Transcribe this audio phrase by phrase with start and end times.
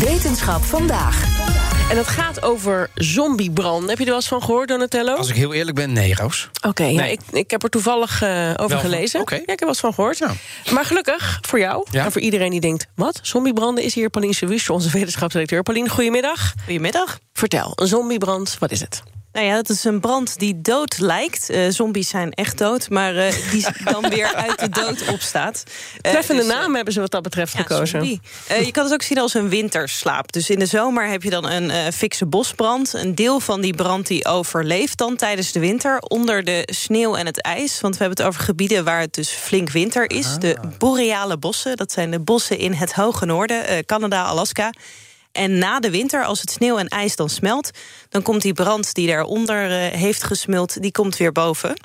[0.00, 1.24] Wetenschap vandaag.
[1.90, 3.88] En het gaat over zombiebranden.
[3.88, 5.14] Heb je er wel eens van gehoord, Donatello?
[5.14, 6.48] Als ik heel eerlijk ben, nee, Roos.
[6.66, 7.12] Oké, ja, Nee.
[7.12, 9.20] ik, ik heb er toevallig eh, over Wel gelezen.
[9.20, 9.34] oké.
[9.34, 10.18] Ja, ik heb er wel eens van gehoord.
[10.20, 10.32] Nou.
[10.72, 12.04] Maar gelukkig voor jou Ja.
[12.04, 12.86] en voor iedereen die denkt...
[12.94, 15.62] wat, zombiebranden is hier Pauline Sewus, onze wetenschapsdirecteur.
[15.62, 16.54] Pauline, goedemiddag.
[16.64, 17.18] Goedemiddag.
[17.32, 19.02] Vertel, een zombiebrand, wat is het?
[19.32, 21.50] Nou ja, het is een brand die dood lijkt.
[21.50, 25.62] Eh, zombies zijn echt dood, maar eh, die dan weer uit de dood opstaat.
[26.00, 27.86] Eh, Treffende dus, naam hebben ze wat dat betreft ja, gekozen.
[27.86, 28.20] zombie.
[28.46, 30.32] Eh, je kan het ook zien als een winterslaap.
[30.32, 32.92] Dus in de zomer heb je dan een eh, fikse bosbrand.
[32.92, 35.98] Een deel van die brand die overleeft dan tijdens de winter...
[35.98, 37.80] onder de sneeuw en het ijs.
[37.80, 40.26] Want we hebben het over gebieden waar het dus flink winter is.
[40.38, 43.66] De boreale bossen, dat zijn de bossen in het hoge noorden.
[43.66, 44.70] eh, Canada, Alaska...
[45.32, 47.70] En na de winter, als het sneeuw en ijs dan smelt...
[48.08, 51.76] dan komt die brand die daaronder eh, heeft gesmuld, die komt weer boven.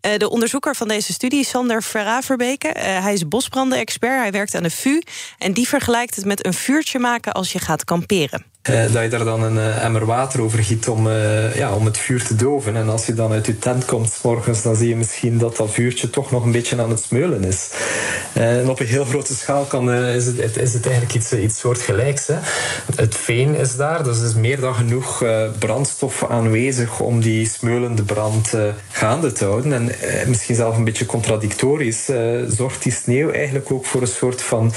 [0.00, 2.68] Eh, de onderzoeker van deze studie Sander Verraverbeke.
[2.68, 5.00] Eh, hij is bosbranden-expert, hij werkt aan de VU...
[5.38, 8.51] en die vergelijkt het met een vuurtje maken als je gaat kamperen.
[8.62, 11.84] Eh, dat je daar dan een eh, emmer water over giet om, eh, ja, om
[11.84, 12.76] het vuur te doven.
[12.76, 15.70] En als je dan uit je tent komt morgens, dan zie je misschien dat dat
[15.70, 17.70] vuurtje toch nog een beetje aan het smeulen is.
[18.32, 22.26] En op een heel grote schaal kan, is, het, is het eigenlijk iets, iets soortgelijks.
[22.26, 22.34] Hè.
[22.96, 25.24] Het veen is daar, dus er is meer dan genoeg
[25.58, 28.54] brandstof aanwezig om die smeulende brand
[28.90, 29.72] gaande te houden.
[29.72, 29.90] En
[30.26, 32.08] misschien zelfs een beetje contradictorisch
[32.48, 34.72] zorgt die sneeuw eigenlijk ook voor een soort van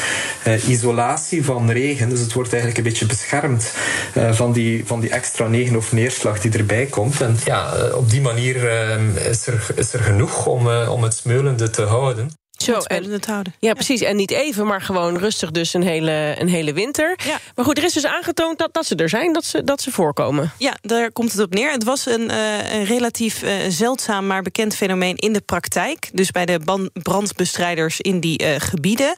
[0.67, 2.09] isolatie van regen.
[2.09, 3.73] Dus het wordt eigenlijk een beetje beschermd
[4.13, 7.21] eh, van, die, van die extra regen of neerslag die erbij komt.
[7.21, 11.03] En ja, eh, op die manier eh, is, er, is er genoeg om, eh, om
[11.03, 12.31] het smeulende te houden.
[12.57, 13.53] Zo, het spelende te houden.
[13.59, 14.01] Ja, precies.
[14.01, 17.19] En niet even, maar gewoon rustig dus een hele, een hele winter.
[17.25, 17.39] Ja.
[17.55, 19.91] Maar goed, er is dus aangetoond dat, dat ze er zijn, dat ze, dat ze
[19.91, 20.51] voorkomen.
[20.57, 21.71] Ja, daar komt het op neer.
[21.71, 26.09] Het was een, eh, een relatief eh, zeldzaam maar bekend fenomeen in de praktijk.
[26.13, 29.15] Dus bij de brandbestrijders in die eh, gebieden.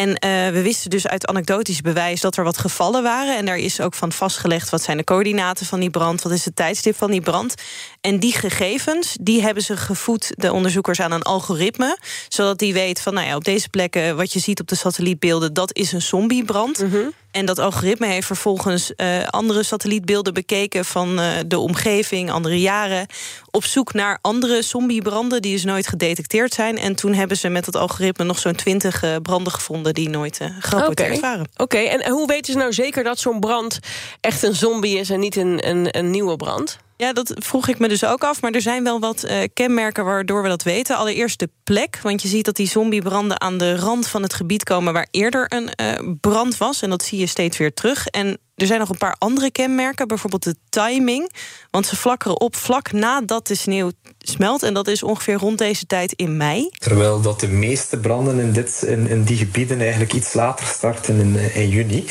[0.00, 3.36] En eh, we wisten dus uit anekdotisch bewijs dat er wat gevallen waren.
[3.36, 6.22] En daar is ook van vastgelegd wat zijn de coördinaten van die brand...
[6.22, 7.54] wat is het tijdstip van die brand.
[8.00, 11.98] En die gegevens die hebben ze gevoed, de onderzoekers, aan een algoritme...
[12.28, 14.16] zodat die weet van, nou ja, op deze plekken...
[14.16, 16.84] wat je ziet op de satellietbeelden, dat is een zombiebrand...
[17.30, 23.06] En dat algoritme heeft vervolgens eh, andere satellietbeelden bekeken van eh, de omgeving, andere jaren.
[23.50, 26.78] Op zoek naar andere zombiebranden die dus nooit gedetecteerd zijn.
[26.78, 30.40] En toen hebben ze met dat algoritme nog zo'n twintig eh, branden gevonden die nooit
[30.58, 31.20] gerapporteerd Oké.
[31.20, 31.48] waren.
[31.56, 33.78] Oké, en hoe weten ze nou zeker dat zo'n brand
[34.20, 36.78] echt een zombie is en niet een, een, een nieuwe brand?
[37.00, 38.42] Ja, dat vroeg ik me dus ook af.
[38.42, 40.96] Maar er zijn wel wat eh, kenmerken waardoor we dat weten.
[40.96, 41.98] Allereerst de plek.
[42.02, 44.92] Want je ziet dat die zombiebranden aan de rand van het gebied komen...
[44.92, 46.82] waar eerder een eh, brand was.
[46.82, 48.06] En dat zie je steeds weer terug.
[48.06, 50.08] En er zijn nog een paar andere kenmerken.
[50.08, 51.32] Bijvoorbeeld de timing.
[51.70, 54.62] Want ze flakkeren op vlak nadat de sneeuw smelt.
[54.62, 56.68] En dat is ongeveer rond deze tijd in mei.
[56.78, 61.18] Terwijl dat de meeste branden in, dit, in, in die gebieden eigenlijk iets later starten
[61.18, 62.04] in, eh, in juni.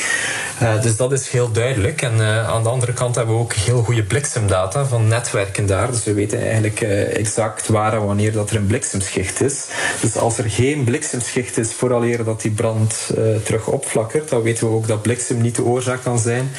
[0.58, 2.02] Eh, dus dat is heel duidelijk.
[2.02, 5.90] En eh, aan de andere kant hebben we ook heel goede bliksemdata van netwerken daar.
[5.90, 9.66] Dus we weten eigenlijk exact waar en wanneer dat er een bliksemschicht is.
[10.00, 13.10] Dus als er geen bliksemschicht is vooraleer dat die brand
[13.44, 16.39] terug opflakkert, dan weten we ook dat bliksem niet de oorzaak kan zijn.
[16.40, 16.50] sein.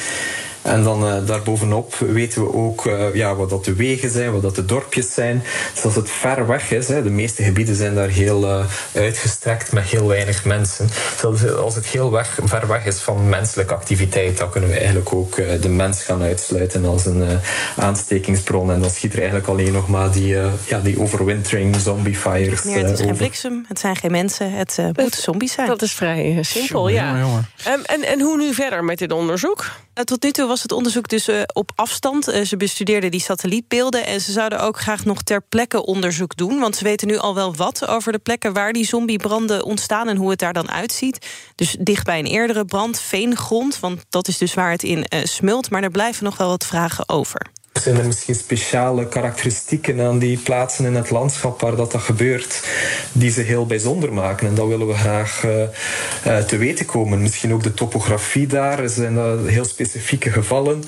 [0.62, 4.42] En dan eh, daarbovenop weten we ook eh, ja, wat dat de wegen zijn, wat
[4.42, 5.42] dat de dorpjes zijn.
[5.74, 8.64] Dus als het ver weg is, hè, de meeste gebieden zijn daar heel eh,
[8.94, 10.88] uitgestrekt met heel weinig mensen.
[11.20, 15.12] Dus als het heel weg, ver weg is van menselijke activiteit, dan kunnen we eigenlijk
[15.12, 17.36] ook eh, de mens gaan uitsluiten als een eh,
[17.84, 18.72] aanstekingsbron.
[18.72, 20.36] En dan schiet er eigenlijk alleen nog maar die,
[20.66, 23.16] ja, die overwintering zombie fires Nee, het is geen over.
[23.16, 25.66] bliksem, het zijn geen mensen, het eh, moeten zombies zijn.
[25.66, 27.20] Dat is vrij simpel, Jongen, ja.
[27.20, 27.48] jongen.
[27.64, 29.70] Ehm, en, en hoe nu verder met dit onderzoek?
[30.04, 32.28] Tot nu toe was het onderzoek dus eh, op afstand.
[32.28, 34.06] Eh, ze bestudeerden die satellietbeelden.
[34.06, 36.58] En ze zouden ook graag nog ter plekke onderzoek doen.
[36.58, 40.16] Want ze weten nu al wel wat over de plekken waar die zombiebranden ontstaan en
[40.16, 41.26] hoe het daar dan uitziet.
[41.54, 43.80] Dus dicht bij een eerdere brand, veengrond.
[43.80, 45.70] Want dat is dus waar het in eh, smult.
[45.70, 47.50] Maar er blijven nog wel wat vragen over.
[47.72, 52.68] Zijn er misschien speciale karakteristieken aan die plaatsen in het landschap waar dat, dat gebeurt,
[53.12, 54.48] die ze heel bijzonder maken?
[54.48, 57.22] En dat willen we graag eh, eh, te weten komen.
[57.22, 60.84] Misschien ook de topografie daar, zijn dat heel specifieke gevallen.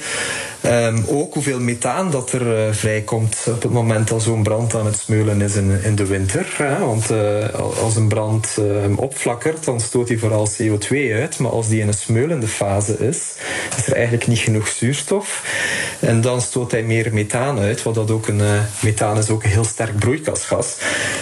[0.65, 4.87] Ehm, ook hoeveel methaan dat er uh, vrijkomt op het moment dat zo'n brand aan
[4.87, 6.47] het smeulen is in, de winter.
[6.81, 11.39] Want uh, als een brand uh, opflakkert, dan stoot hij vooral CO2 uit.
[11.39, 13.35] Maar als die in een smeulende fase is,
[13.77, 15.45] is er eigenlijk niet genoeg zuurstof.
[16.01, 18.43] En dan stoot hij meer methaan uit, wat dat ook een...
[18.81, 20.77] methaan is ook een heel sterk broeikasgas.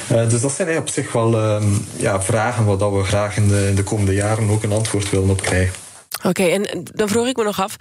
[0.09, 3.83] dus dat zijn op zich wel um, ja, vragen waar dat we graag in de,
[3.85, 5.75] komende jaren ook een antwoord willen op krijgen.
[6.25, 7.77] Oké, en dan vroeg ik me nog af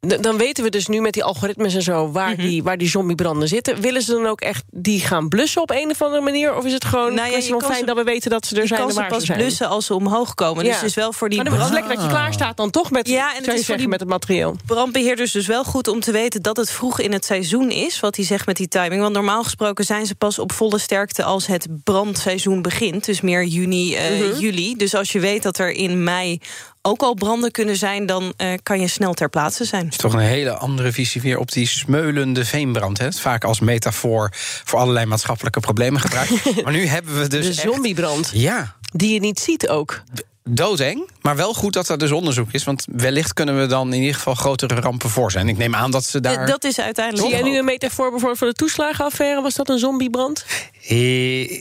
[0.00, 2.88] dan weten we dus nu met die algoritmes en zo waar, mm die, waar die
[2.88, 3.80] zombiebranden zitten.
[3.80, 6.56] Willen ze dan ook echt die gaan blussen op een of andere manier?
[6.56, 8.88] Of is het gewoon nou ja, fijn ze, dat we weten dat ze er zijn
[8.88, 9.38] en waar pas ze zijn?
[9.38, 10.64] blussen als ze omhoog komen.
[10.64, 10.72] Ja.
[10.72, 11.42] Dus is wel voor die.
[11.42, 13.58] Maar dan is het lekker dat je klaar staat dan toch met, ja, en het
[13.58, 14.56] is voor die met het materieel.
[14.66, 18.00] Brandbeheerders dus wel goed om te weten dat het vroeg in het seizoen is.
[18.00, 19.00] Wat hij zegt met die timing.
[19.00, 23.04] Want normaal gesproken zijn ze pas op volle sterkte als het brandseizoen begint.
[23.04, 24.38] Dus meer juni, uh, mm -hmm.
[24.38, 24.76] juli.
[24.76, 26.40] Dus als je weet dat er in mei
[26.82, 28.06] ook al branden kunnen zijn...
[28.06, 29.84] dan uh, kan je snel ter plaatse zijn.
[29.84, 32.98] Het is toch een hele andere visie weer op die smeulende veenbrand.
[32.98, 33.12] Hè?
[33.12, 34.28] Vaak als metafoor
[34.64, 36.32] voor allerlei maatschappelijke problemen gebruikt.
[36.64, 38.30] maar nu hebben we dus De zombiebrand.
[38.34, 38.74] Ja.
[38.92, 40.02] Die je niet ziet ook.
[40.44, 42.64] Doodeng, maar wel goed dat er dus onderzoek is.
[42.64, 45.48] Want wellicht kunnen we dan in ieder geval grotere rampen voor zijn.
[45.48, 46.46] Ik neem aan dat ze daar...
[46.46, 47.28] Dat is uiteindelijk...
[47.28, 49.42] Zie jij nu een metafoor bijvoorbeeld voor de toeslagenaffaire?
[49.42, 50.44] Was dat een zombiebrand?
[50.88, 51.60] Eh,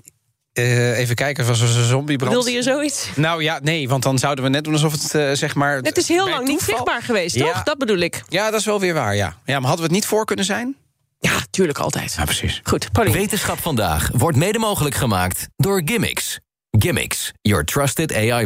[0.60, 2.34] uh, even kijken, was er een zombiebrand?
[2.34, 3.10] Wilde je zoiets?
[3.16, 5.78] Nou ja, nee, want dan zouden we net doen alsof het uh, zeg maar...
[5.78, 7.52] Het is heel lang niet zichtbaar geweest, ja.
[7.52, 7.64] toch?
[7.64, 8.24] Dat bedoel ik.
[8.30, 9.38] Ja, dat is wel weer waar, ja.
[9.46, 9.60] ja.
[9.60, 10.76] Maar hadden we het niet voor kunnen zijn?
[11.20, 12.14] Ja, tuurlijk altijd.
[12.18, 12.62] Ja, precies.
[12.64, 13.18] Goed, Pauline.
[13.18, 16.40] Wetenschap vandaag wordt mede mogelijk gemaakt door Gimmicks.
[16.72, 18.46] Gimmicks, your trusted AI